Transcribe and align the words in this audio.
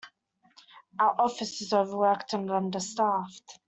Our 0.99 1.15
office 1.21 1.61
is 1.61 1.73
overworked 1.73 2.33
and 2.33 2.49
understaffed. 2.49 3.59